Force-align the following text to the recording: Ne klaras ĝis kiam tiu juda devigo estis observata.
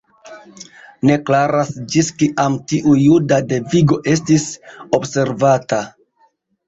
Ne 1.09 1.17
klaras 1.25 1.69
ĝis 1.95 2.09
kiam 2.23 2.57
tiu 2.71 2.95
juda 3.03 3.41
devigo 3.53 3.99
estis 4.15 4.49
observata. 5.01 5.83